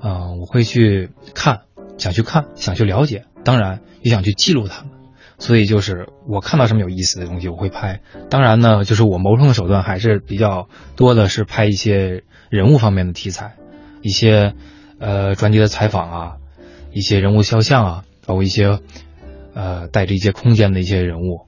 [0.00, 1.60] 啊，我会去看，
[1.98, 4.95] 想去看，想去了解，当然也想去记录他们。
[5.38, 8.00] 所以就是我看到什么有意思的东西，我会拍。
[8.30, 13.56] 当然呢，就是我谋生的手段还是比较多的，是拍一些人物方面的题材，
[14.00, 14.54] 一些
[14.98, 16.32] 呃专辑的采访啊，
[16.90, 18.80] 一些人物肖像啊，包括一些
[19.54, 21.46] 呃带着一些空间的一些人物。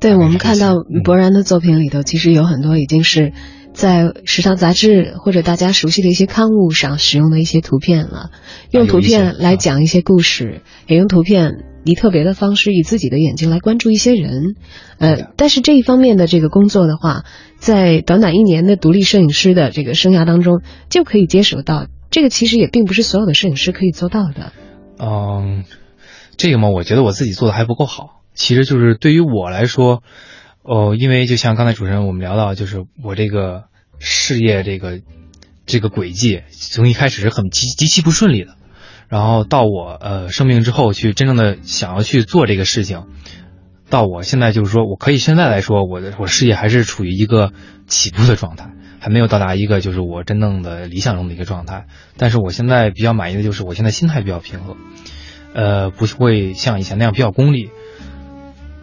[0.00, 3.32] 对，我们看到博然的作品里头，其实有很多已经是
[3.72, 8.30] 在时尚杂志或者大家熟悉的一些刊物上使用的一些图片了，
[8.70, 11.64] 用图片来讲一些故事，也用图片。
[11.84, 14.54] 以特别的方式，以自己的眼睛来关注一些人，
[14.98, 17.24] 呃，但是这一方面的这个工作的话，
[17.56, 21.86] 在短短一年的独立摄影师的这个生涯当中，就可以接手到。
[22.10, 24.52] 这个其实也并不是所有的摄影师可以做到的。
[24.98, 25.64] 嗯，
[26.36, 28.22] 这个嘛，我觉得我自己做的还不够好。
[28.34, 30.02] 其实就是对于我来说，
[30.62, 33.64] 哦，因为就像刚才主持人我们聊到，就是我这个
[33.98, 35.00] 事业这个
[35.66, 38.56] 这个轨迹，从一开始是很极极其不顺利的。
[39.10, 43.06] 然后到我呃生病之后，去真正的想要去做这个事情，
[43.90, 47.52] 到我现在就是说，我可以现在来说，我的我事业还是处于一个
[47.88, 48.70] 起步的状态，
[49.00, 51.86] 还没有到达一个就是我真正的理想中的一个状态。
[52.16, 54.76] 但是我现在比较满意的就是，我现在心态比较平和，
[55.54, 57.68] 呃，不会像以前那样比较功利，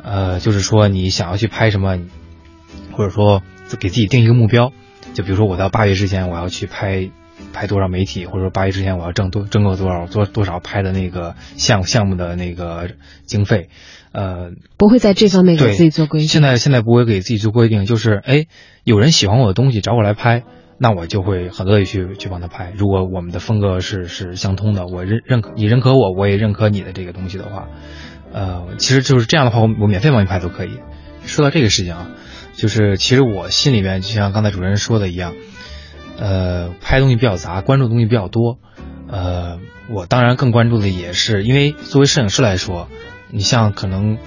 [0.04, 2.00] 呃，就是说你想要去拍什么，
[2.92, 3.44] 或者说
[3.80, 4.74] 给自己定一个目标，
[5.14, 7.12] 就比如说我到八月之前我要去拍
[7.58, 12.92] 拍多少媒体，或者说八一之前我要挣多挣够多少多多少拍的那个项项目的那个
[13.26, 13.70] 经费，
[14.12, 16.28] 呃，不会在这方面给自己做规定。
[16.28, 18.46] 现在现在不会给自己做规定，就是哎，
[18.84, 20.44] 有人喜欢我的东西找我来拍，
[20.78, 22.72] 那我就会很乐意去去帮他拍。
[22.76, 27.70] 如果我们的风格是是相通的，我认认可你认可我，我也认可你的这个东西的话，
[28.32, 30.80] 呃，其实就是这样的话，我我免费帮你拍都可以。
[31.26, 32.10] 说到这个事情啊，
[32.54, 35.34] 就是其实我心里面就像刚才主持人说的一样，
[36.18, 38.58] 呃，拍东西比较杂，关注的东西比较多，
[39.08, 42.88] 呃，我当然更关注的也是，因为作为摄影师来说，
[43.30, 44.18] 你像可能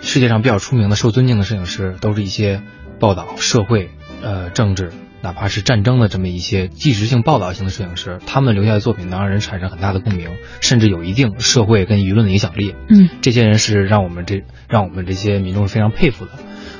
[0.00, 2.62] 世界上比较出名的、受尊敬的摄影师，都是一些
[2.98, 3.90] 报道社会、
[4.22, 12.74] 呃政治，哪怕是战争的这么一些纪实性报道型的摄影师，他们留下的作品能让人产生很大的共鸣，甚至有一定社会跟舆论的影响力。
[12.88, 16.30] 嗯，这些人是让我们这让我们这些民众是非常佩服的。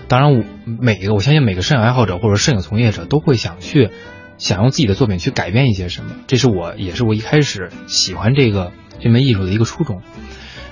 [0.09, 3.91] 当然，我每一个我相信每个摄影爱好者或者摄影从业者都会想去
[4.43, 10.03] 想用自己的作品去改变一些什么，这是我也是我一开始喜欢这个这门艺术的一个初衷。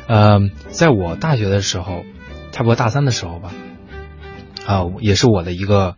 [0.09, 2.03] 呃，在我大学的时候，
[2.51, 3.53] 差不多大三的时候吧，
[4.67, 5.95] 啊，也是我的一个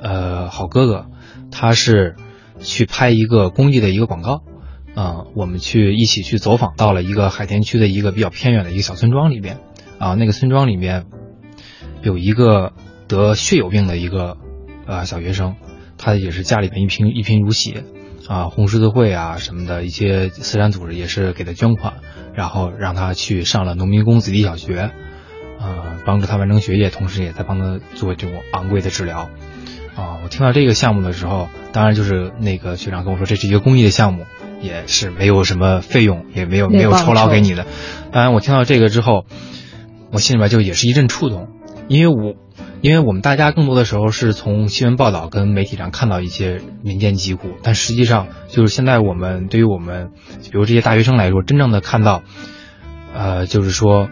[0.00, 1.06] 呃好哥哥，
[1.50, 2.14] 他是
[2.60, 4.44] 去拍一个公益的一个广告，
[4.94, 9.58] 啊，我们去一起去走访到了一个海淀区的一个比较偏远的一个小村庄里边，
[9.98, 11.06] 啊，那个村庄里面
[12.02, 12.74] 有一个
[13.08, 14.36] 得血友病的一个
[14.86, 15.56] 呃小学生，
[16.04, 17.84] 他也是家里边一贫一贫如洗，
[18.26, 21.94] 啊，红十字会啊什么的一些慈善组织也是给他捐款，
[22.34, 24.90] 然后让他去上了农民工子弟小学，
[25.60, 29.30] 啊，帮助他完成学业，同时也在帮他做这种昂贵的治疗。
[29.94, 34.24] 啊，我听到这个项目的时候，当然就是那个学长跟我说这是一个公益的项目，
[34.60, 37.64] 也是没有什么费用，也没有没有酬劳给你的。
[38.10, 39.24] 当然，我听到这个之后，
[40.10, 41.48] 我心里边就也是一阵触动，
[41.88, 42.34] 因为我
[42.82, 50.10] 因为我们大家更多的时候是从新闻报道跟媒体上看到一些民间疾苦，但实际上就是现在我们对于我们
[50.42, 52.24] 比如这些大学生来说，真正的看到，
[53.14, 54.10] 呃，就是说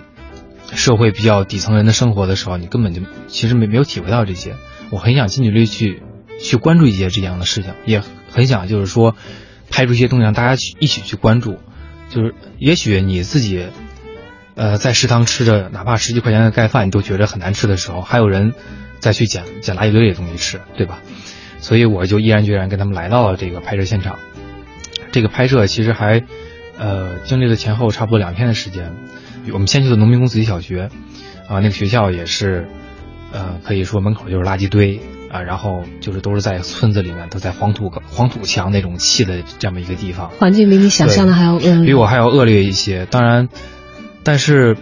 [0.73, 4.55] 社会比较底层人的生活的时候，你根本就其实没没有体会到这些。
[4.91, 6.01] 我很想近距离去
[6.41, 9.17] 去关注一些这样的事情，也很想就是说
[9.69, 11.59] 拍出一些东西让大家去一起去关注。
[12.09, 13.67] 就是也许你自己
[14.55, 18.55] 呃在食堂吃着哪怕十几块钱的盖饭你都觉得很难吃的时候，还有人
[18.99, 21.01] 再去捡捡垃圾堆里的东西吃，对吧？
[21.59, 24.19] 所以我就毅然决然跟他们来到了这个拍摄现场。
[25.13, 26.23] 这个拍摄其实还
[26.79, 28.93] 呃经历了前后差不多两天的时间。
[29.53, 30.91] 我们先去的农民工子弟小学
[31.49, 32.69] 啊，那个学校也是。
[33.33, 43.07] 呃，可以说门口就是垃圾堆啊，然后就是都是在村子里面，都在黄土黄土墙那种砌的这么一个地方，环境比你想象的还要恶劣，比我还要恶劣一些。
[43.07, 43.49] 当然，
[44.23, 44.75] 但是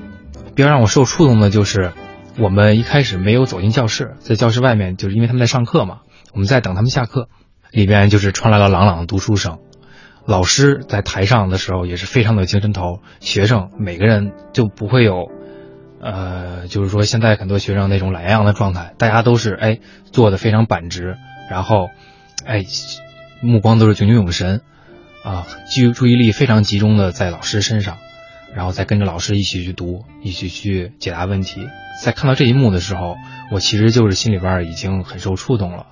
[0.55, 1.93] 比较让我受触动的就是，
[2.39, 6.01] 我们一开始没有走进教室，在教室外面，就是因为他们在上课嘛，
[6.33, 7.29] 我们在等他们下课，
[7.71, 9.59] 里边就是传来了朗朗的读书声，
[10.27, 15.31] 老师在台上的时候也是非常的精神头，学生每个人就不会有。
[16.01, 19.81] 呃，就是说现在很多学生那种懒洋洋的状态，大家都是哎
[20.13, 21.17] 坐的非常板直，
[21.51, 21.89] 然后
[22.45, 22.65] 哎
[23.41, 24.61] 目光都是炯炯有神
[25.25, 27.99] 啊，注注意力非常集中的在老师身上，
[28.55, 31.69] 然后再跟着老师一起去读，一起去解答问题。
[32.03, 33.17] 在看到这一幕的时候，
[33.51, 35.87] 我其实就是心里边已经很受触动了。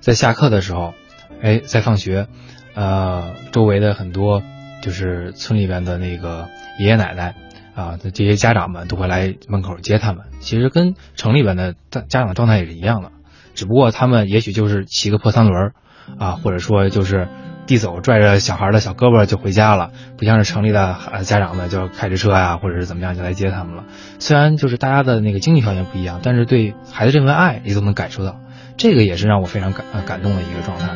[0.00, 0.94] 在下课的时候，
[1.42, 2.26] 哎，在放学，
[2.74, 4.42] 呃，周围的很多
[4.82, 7.34] 就是村里边的那个爷爷奶奶。
[7.72, 10.26] 啊，这些家长们都会来门口接他们。
[10.40, 13.12] 其实跟城里边的家家长状态也是一样的，
[13.54, 15.72] 只不过他们也许就是骑个破三轮，
[16.18, 17.28] 啊，或者说就是
[17.70, 23.84] 递走拽着小孩的小胳膊就回家了，不像是城里的家长们就开着车呀，或者是怎么样就来接他们了。
[24.18, 28.40] 虽然就是大家的那个经济条件不一样，但是对孩子这份爱你都能感受到，
[28.76, 30.88] 这个也是让我非常感感动的一个状态。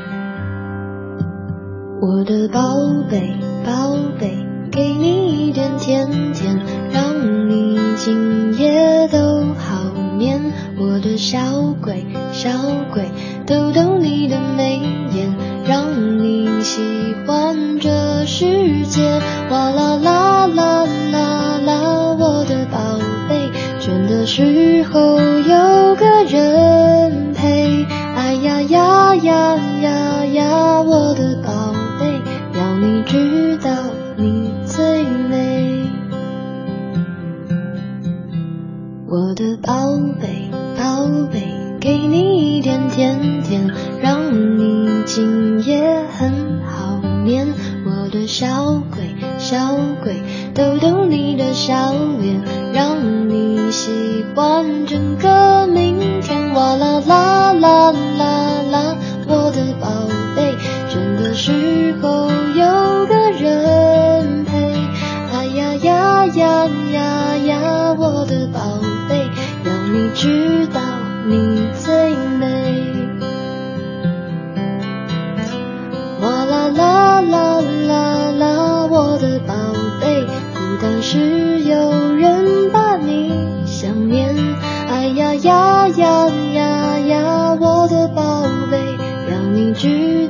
[2.03, 2.75] 我的宝
[3.09, 4.45] 贝，宝贝。
[4.73, 6.59] 给你一点甜甜，
[6.93, 10.53] 让你今夜都好眠。
[10.77, 11.39] 我的小
[11.81, 12.51] 鬼，小
[12.93, 13.05] 鬼，
[13.47, 14.81] 逗逗你的眉
[15.13, 15.31] 眼，
[15.67, 16.81] 让你喜
[17.27, 19.21] 欢这世界。
[19.51, 26.04] 哇啦啦啦啦啦，我的宝贝，倦的时候有个
[51.67, 52.43] 笑脸，
[52.75, 56.53] 让你习惯整个明天。
[56.53, 58.97] 哇啦啦啦啦啦，
[59.27, 59.89] 我的宝
[60.37, 60.55] 贝，
[60.91, 64.75] 倦的时候有个人陪。
[65.33, 68.61] 哎呀呀呀呀呀，我的宝
[69.09, 69.27] 贝，
[69.65, 70.64] 让你知
[80.81, 83.33] 但是有人把你
[83.67, 84.35] 想念。
[84.89, 88.79] 哎呀呀呀呀呀，我的宝贝，
[89.31, 90.24] 要你知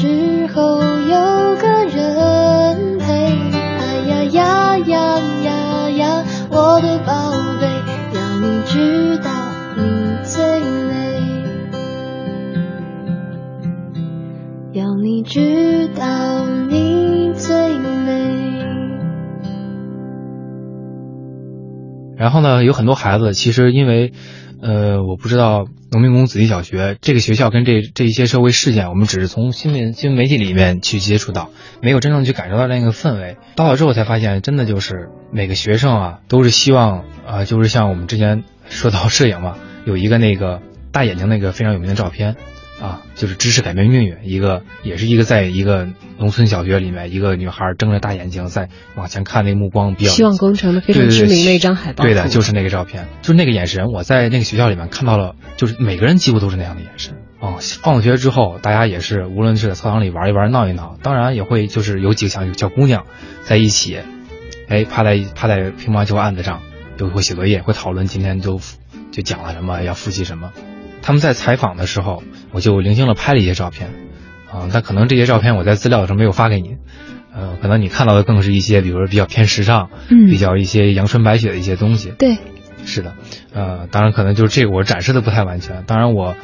[0.00, 3.04] 时候有个人陪。
[3.52, 7.30] 哎呀呀呀呀呀，我的宝
[7.60, 7.68] 贝，
[8.14, 9.30] 让你知道
[9.76, 11.20] 你最美，
[14.72, 18.64] 要你知道你最美。
[22.16, 24.14] 然后呢，有很多孩子其实因为，
[24.62, 31.50] 呃，我不知道农民工子弟小学这个学校跟这这一些社会事件，我们只是从新闻新闻媒体里面去接触到，
[31.82, 33.36] 没有真正去感受到那个氛围。
[33.56, 40.62] 到了之后才发现，真的就是每个学生啊，都是希望啊、就是像我们之前说到摄影嘛，有一个那个
[40.92, 42.36] 大眼睛那个非常有名的照片。
[42.80, 52.04] 啊，就是知识改变命运，一个也是一个在一个农村小学里面，一个女孩睁着大眼睛在往前看，那目光比较希望工程的非常知名的一张海报。
[52.04, 57.16] 对的，就是那个照片，就是那个眼神，我在那个学校里面看到了，就是每个人几乎都是那样的眼神。
[57.38, 63.04] 哦，放了学之后，大家也是，无论是在操场里玩一玩、闹一闹，当然也会就是有几个小小姑娘
[63.44, 63.98] 在一起，
[64.68, 66.60] 哎，趴在趴在乒乓球案子上，
[66.96, 68.60] 就会写作业，会讨论今天就
[69.10, 70.52] 就讲了什么，要复习什么。
[71.02, 72.22] 他们在采访的时候，
[72.52, 73.90] 我就零星的拍了一些照片，
[74.50, 76.76] 啊、但可能这些照片我在资料的时候没有发给你，
[77.34, 82.12] 呃，可能你看到的更是一些，比如说比较偏时尚，嗯比较一些阳春白雪的一些东西。
[82.18, 82.38] 对，
[82.84, 83.14] 是的，
[83.52, 86.34] 呃，当然可能就是这个我展示的不太完全，当然我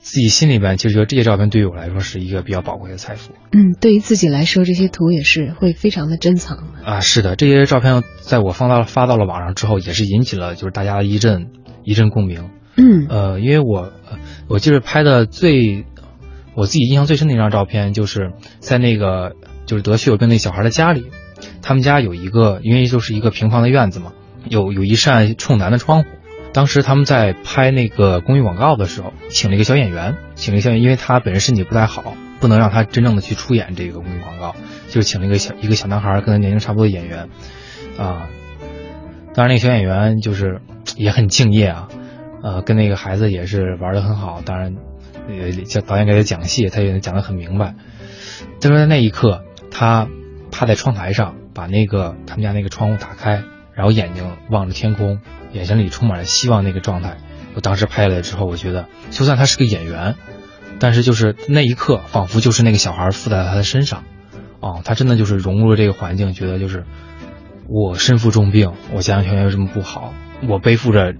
[0.00, 6.90] 自己心里边其实觉得这些照片对于我来说是一个比较宝贵的财富嗯，对于自己来说，这些图也是会非常的珍藏的。
[6.90, 7.00] 啊。
[7.00, 11.48] 是的，这些照片在我放到发到了网上之后，也是引起了就是大家的一阵
[11.84, 12.48] 一阵共鸣。
[12.80, 13.92] 嗯呃，因为我
[14.48, 15.84] 我记得拍的最
[16.54, 19.34] 我自己印象最深的一张照片，就是在那个
[19.66, 21.06] 就是得血友病那小孩的家里，
[21.60, 24.12] 他们家有一个，因为就是一个平房的院子嘛，
[24.48, 26.08] 有有一扇冲南的窗户。
[26.52, 34.56] 当时他们在拍那个公益广告的时候，请了一个小演员，请了一个小演员，因为他本人身体不太好，不能让他真正的去出演这个公益广告，
[34.88, 37.28] 就请了一个小一个小男孩，跟他年龄差不多的演员，
[37.98, 38.28] 啊，
[39.34, 40.62] 当然那个小演员就是
[40.96, 41.88] 也很敬业啊，
[42.42, 44.76] 呃，跟那个孩子也是玩的很好，当然，
[45.28, 47.74] 呃，叫导演给他讲戏，他也讲得很明白。
[48.60, 50.08] 但是在那一刻，他
[50.50, 53.42] 趴在窗台上，把那个他们家那个窗户打开，
[53.74, 55.20] 然后眼睛望着天空，
[55.52, 57.16] 眼神里充满了希望那个状态。
[57.54, 60.14] 我当时拍下来之后，我觉得，就算他是个演员，
[60.78, 64.04] 但是就是那一刻，仿佛就是那个小孩附在他的身上，
[64.60, 66.84] 哦，他真的就是融入了这个环境，觉得就是
[67.68, 70.14] 我身负重病，我家庭条件又这么不好，
[70.48, 71.14] 我背负着，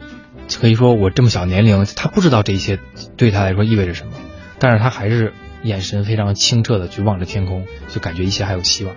[0.60, 2.78] 可以说我这么小年龄，他不知道这一切
[3.16, 4.12] 对他来说意味着什么，
[4.58, 5.32] 但是他还是
[5.62, 8.94] 眼神非常清澈的去望着天空，就感觉一切还有希望。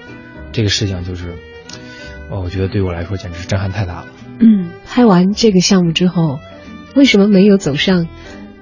[0.52, 1.36] 这个事情就是，
[2.30, 4.08] 我觉得对我来说简直是震撼太大了。
[4.40, 6.40] 嗯，拍完这个项目之后，
[6.96, 8.08] 为什么没有走上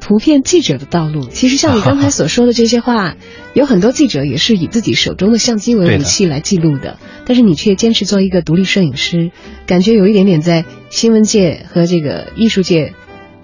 [0.09, 1.21] 图片记者的道路？
[1.29, 3.15] 其实像你刚才所说的这些话，
[3.53, 6.97] 有很多记者也是以自己手中的相机为武器来记录的，
[7.27, 9.29] 但是你却坚持做一个独立摄影师，
[9.67, 12.95] 感觉有一点点在新闻界和这个艺术界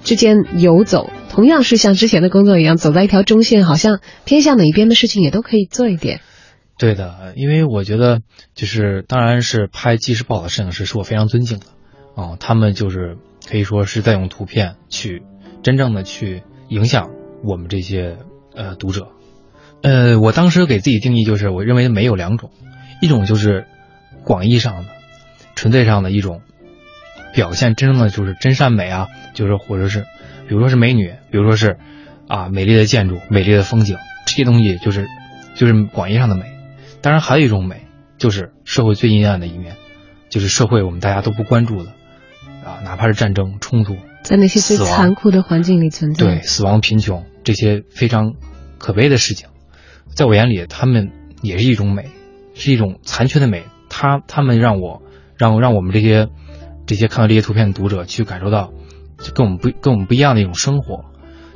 [0.03, 1.11] 之间游走。
[1.29, 6.21] 同样是像之前的工作一样，走在一条中线，好像偏向哪一边的事情也都可以做一点。
[6.79, 8.21] 对的，因为我觉得
[8.55, 11.67] 就是，当然是拍纪实报的摄影师是我非常尊敬的，
[12.15, 15.21] 哦，他们就是可以说是在用图片去
[15.61, 17.11] 真正的去影响
[17.43, 18.17] 我们这些
[18.55, 19.09] 呃读者。
[19.81, 22.49] 呃，我当时给自己定义就是，我认为美有两种，
[23.01, 23.67] 一种就是
[24.23, 24.85] 广义上的、
[25.55, 26.41] 纯粹上的一种
[27.33, 30.05] 表现，真正的就是真善美啊，就是或者是
[30.47, 31.77] 比如说是美女，比如说是
[32.27, 35.05] 啊美丽的建筑、美丽的风景，这些东西就是
[35.53, 36.45] 就是广义上的美。
[37.01, 37.85] 当然，还有一种美，
[38.17, 39.75] 就是社会最阴暗的一面，
[40.29, 41.91] 就是社会我们大家都不关注的，
[42.63, 48.33] 啊，哪怕是战争冲突，在那些最残酷的环境里存在，对死亡、贫穷这些非常
[48.77, 49.47] 可悲的事情，
[50.13, 51.11] 在我眼里，他们
[51.41, 52.09] 也是一种美，
[52.55, 53.63] 是一种残缺的美。
[53.87, 55.03] 他他们让我
[55.37, 56.27] 让让我们这些
[56.85, 58.73] 这些看到这些图片的读者去感受到，
[59.19, 61.05] 就跟我们不跟我们不一样的一种生活。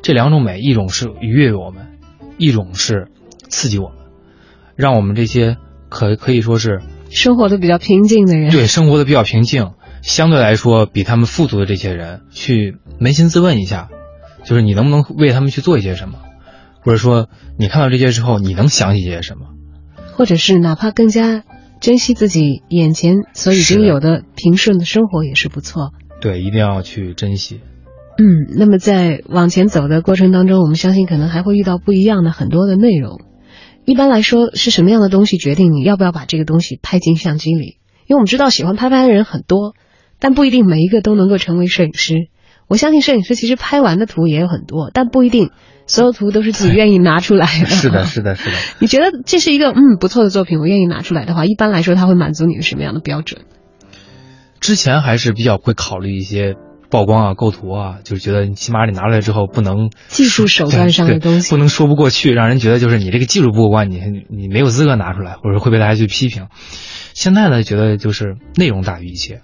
[0.01, 1.97] 这两种美，一种是愉悦我们，
[2.37, 3.09] 一种是
[3.49, 3.97] 刺激我们，
[4.75, 5.57] 让我们这些
[5.89, 13.89] 可可以说是生活的比较平静的人，对生活的比较平静，相对来说比他们富足的这些人，去扪心自问一下，
[14.43, 16.19] 就是你能不能为他们去做一些什么，
[16.81, 17.27] 或者说
[17.57, 19.47] 你看到这些之后，你能想起些什么，
[20.13, 21.43] 或者是哪怕更加
[21.81, 25.91] 珍惜自己眼前所已经有的平顺的生活也是不错。
[26.21, 27.61] 对，一定要去珍惜。
[28.17, 33.21] 嗯，那么在往前走的过程当中，我们相信可能还会遇到不一样的很多的内容。
[33.85, 37.77] 一般来说，是什么样的东西决定你要不要把这个东西拍进相机里？
[38.07, 39.73] 因为我们知道喜欢拍拍的人很多，
[40.19, 42.27] 但不一定每一个都能够成为摄影师。
[42.67, 45.49] 我相信摄影师其实拍完的图也有很多，但不一定
[45.87, 47.65] 所有图都是自己愿意拿出来的。
[47.71, 48.55] 是的，是的，是的。
[48.79, 53.41] 你觉得这是一个嗯不错的作品，我愿意拿出来的话，一般来说他会满足你的什么样的标准？
[54.59, 56.55] 之前还是比较会考虑一些。
[56.91, 66.47] 曝光啊，构图啊，就是觉得起码你拿出来之后不能技术手段上的 东西不能说不过去，让人觉得就是你这个技术不过关，你你没有资格拿出来，或者会被大家去批评。
[67.13, 69.41] 现在呢，觉得就是内容大于一切，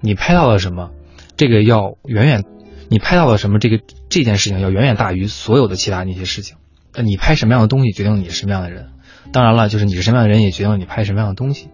[0.00, 0.90] 你拍到了什么，
[1.36, 2.44] 这个要远远，
[2.88, 6.56] 你拍到了什么，这个这件事情要远远大于所有的其他那些事情。
[6.92, 8.88] 呃，你拍什么样的东西，决定你是什么样的人。
[9.32, 11.68] 当然了，就是你是什么样的人，也决定你拍什么样的东西。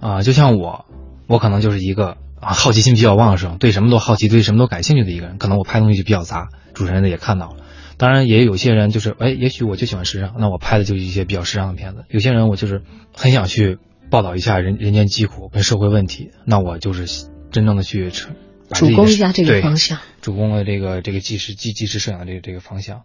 [0.00, 0.86] 啊，就像我，
[1.26, 2.16] 我可能就是一个。
[2.40, 6.50] 啊，好奇心比较旺盛，对什么都好奇，对什么都感兴趣的一个人，可能我拍东西就比较杂。
[6.74, 7.56] 主持人呢也看到了，
[7.96, 12.04] 当然也有些人就是，哎，也许我就喜欢时尚，那我拍的就是一些比较时尚的片子。
[12.10, 12.82] 有些人我就是
[13.16, 13.78] 很想去
[14.10, 17.06] 报道一下人人间疾苦跟社会问题，那我就是
[17.54, 23.04] 真正的去主攻一下这个方向，主攻了这个这个纪实纪纪实摄影的这个这个方向。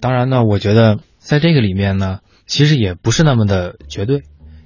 [0.00, 4.22] 当然呢，我觉得在这个里面呢，其实也不是那么的绝对，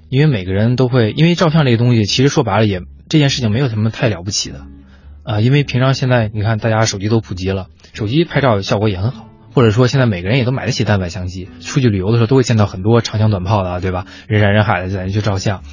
[0.09, 2.81] 因为每个人都会，因为照相这个东西，其实说白了也。
[3.09, 4.65] 这件事情没有什么太了不起的，
[5.23, 14.05] 啊，因为平常现在你看大家手机都普及了，手机拍照效果也很好，或者说现在每个人也都买得起单反相机，出去旅游的时候都会见到很多长枪短炮的，对吧？
[14.27, 15.63] 人山人海的在那去照相，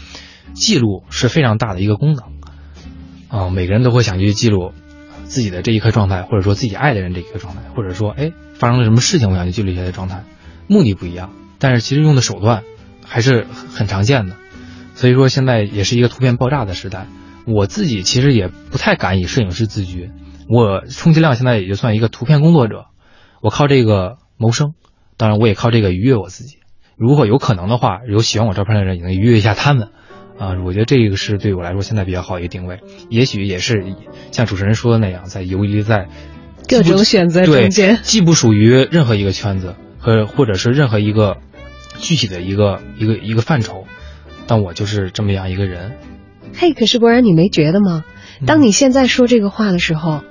[0.54, 2.33] 记录是非常大的一个功能，
[3.34, 4.72] 啊，每个人都会想去记录
[5.24, 10.22] 自己的这一刻状态，或者说自己爱的人这一刻状态，或者说哎发生了什么事情，我想去记录一下的状态，
[10.68, 12.62] 目的不一样，但是其实用的手段
[13.04, 14.36] 还是很常见的，
[14.94, 17.08] 所以说现在也是一个图片爆炸的时代。
[17.44, 20.12] 我自己其实也不太敢以摄影师自居，
[20.48, 22.86] 我充其量现在也就算一个图片工作者，
[23.42, 24.74] 我靠这个谋生，
[25.16, 26.58] 当然我也靠这个愉悦我自己。
[26.96, 29.88] 如果有可能的话，有喜欢我照片的人也能愉悦一下他们，
[30.38, 32.80] 啊，我觉得这个是对我来说现在比较好一个定位。
[33.08, 33.94] 也许也是
[34.32, 36.08] 像主持人说的那样，在游离在
[36.68, 41.36] 各种选择中间，既不属于任何一个圈子和或者是任何一个
[41.98, 43.84] 具体的一个一个一个范畴，
[44.46, 45.92] 但我就是这么样一个人。
[46.56, 48.04] 嘿，可是博然，你没觉得吗？
[48.46, 50.22] 当你现在说这个话的时候，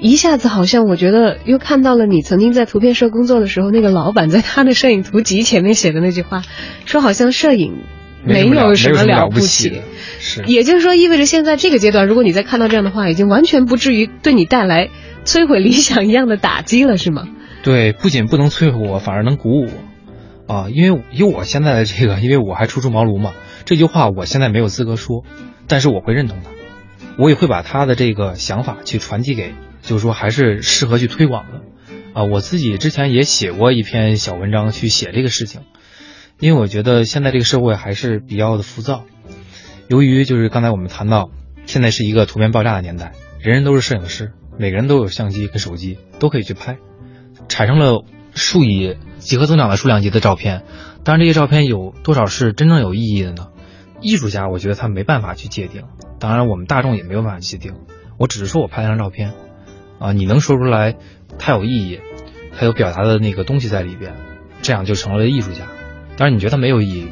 [0.00, 6.42] 一下子好像我觉得又看到了你曾经在图片社工作的时候，那个老板在他的摄影图集前面写的那句话，
[6.84, 7.82] 说好像摄影
[8.24, 9.80] 没有什么了不起。
[10.18, 14.90] 是，也就是说，意味着现在这个阶段，如果你再看到这样的话，已经完全不至于对你带来
[15.24, 17.28] 摧毁理想一样的打击了，是吗？
[17.62, 19.68] 对，不仅不能摧毁我，反而能鼓舞
[20.46, 20.66] 我啊！
[20.70, 23.32] 因为以我现在的这个，因为我还初出茅庐嘛，
[23.64, 25.24] 这句话我现在没有资格说。
[25.68, 26.50] 但是我会认同他，
[27.18, 29.52] 我也会把他的这个想法去传递给，
[29.82, 31.62] 就是说还是适合去推广的，
[32.14, 35.62] 啊，我自己之前也写过一篇小文章去写这个事情，
[36.38, 39.04] 因为我觉得现在这个社会还是比较的浮躁，
[39.88, 41.30] 由于就是刚才我们谈到，
[41.64, 46.76] 现在是一个图片爆炸的年代，人人都是摄影师，每个人都有相机跟手机都可以去拍，
[47.48, 50.64] 产生了数以几何增长的数量级的照片，
[51.04, 53.48] 当然这些照片有多少是真正有意义的呢？
[54.02, 55.84] 艺术家，我觉得他没办法去界定，
[56.18, 57.74] 当然我们大众也没有办法界定。
[58.18, 59.32] 我只是说我拍了张照片，
[59.98, 60.96] 啊，你能说出来，
[61.38, 62.00] 它有意义，
[62.54, 64.14] 它有表达的那个东西在里边，
[64.60, 65.66] 这样就成了艺术家。
[66.16, 67.08] 当然你觉得没有意义，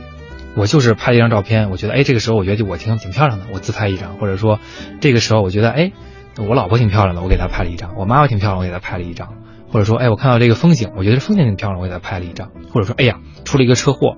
[0.56, 4.60] 我就是拍了一张照片，我觉得哎，这个时候我觉得我挺挺漂亮的，我自拍一张，或者说
[5.00, 5.92] 这个时候我觉得哎，
[6.38, 9.34] 我老婆挺漂亮的，我给她拍了一张，我妈妈挺漂亮，我给她拍了一张，
[9.68, 14.16] 或者说哎，我看到这个风景，我觉得风景挺漂亮，我给她拍了一张，或者说哎呀，出了一个车祸。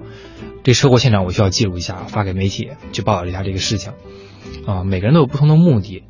[0.62, 3.92] 这车祸现场我需要记录一下，发给媒体去报道一下这个事情，
[4.66, 6.02] 啊，每个人都有不同的目的。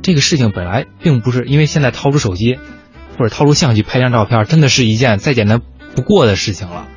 [0.00, 2.58] 这个事情本来并不是因为现在掏出手机
[3.18, 5.60] 或者掏出相机拍张照片，真的是一件再简单
[5.94, 6.88] 不过的事情了，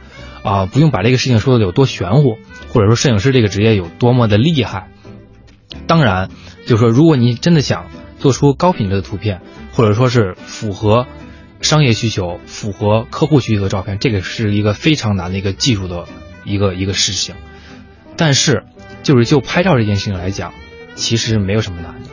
[0.45, 2.37] 啊，不用把这个事情说的有多玄乎，
[2.69, 4.89] 或者说摄影师这个职业有多么的厉害。
[5.87, 6.29] 当然，
[6.67, 7.87] 就是说如果你真的想
[8.19, 9.41] 做出高品质的图片，
[9.73, 11.07] 或者说是符合
[11.61, 16.05] 商业需求、符合客户需求的照片，这个是一个非常难的一个技术的
[16.45, 17.33] 一个一个事情。
[18.15, 18.63] 但是，
[19.01, 20.53] 就是就拍照这件事情来讲，
[20.93, 22.09] 其实没有什么难的。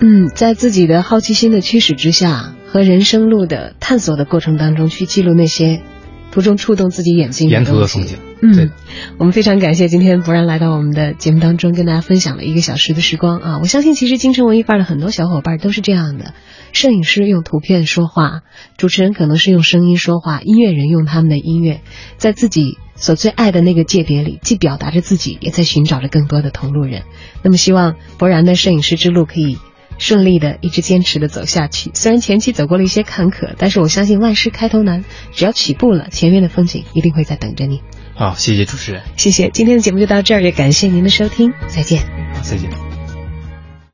[0.00, 5.82] 嗯，在自己的好奇心的驱使之下，和人生路的探索的过程当中，去记录那些
[6.30, 8.18] 途中触动自己眼睛沿途的风景。
[8.42, 8.70] 嗯，
[9.18, 13.58] 我们非常感谢今天博然来到我们的节目当中，跟大家分享了一个小时的时光啊！
[13.60, 16.32] 我相信，其实京城文艺范儿的很多小伙伴都是这样的：
[16.72, 18.40] 摄影师用图片说话，
[18.78, 21.82] 主持人可能是用声音说话，音乐人用他们的音乐，
[22.16, 27.02] 在自己所最爱的那个界别里，既表达着自己，也在寻找着更多的同路人。
[27.42, 29.58] 那么，希望博然的摄影师之路可以
[30.00, 31.92] 顺利的一直坚持的走下去。
[31.94, 37.82] 虽然前期走过了一些坎坷，但是我相信万事开头难，只要起步了，前面的风景一定会在等着你。
[38.14, 39.50] 好，谢谢主持人，谢谢。
[39.50, 42.02] 今天的节目就到这儿，也感谢您的收听，再见。
[42.42, 42.99] 再见。